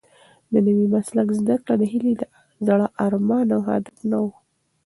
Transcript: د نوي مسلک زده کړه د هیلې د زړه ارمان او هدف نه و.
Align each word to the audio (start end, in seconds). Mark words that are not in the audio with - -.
د 0.51 0.53
نوي 0.67 0.85
مسلک 0.95 1.27
زده 1.39 1.55
کړه 1.63 1.73
د 1.77 1.83
هیلې 1.91 2.13
د 2.19 2.23
زړه 2.67 2.87
ارمان 3.05 3.47
او 3.55 3.61
هدف 3.69 3.95
نه 4.09 4.17
و. 4.23 4.25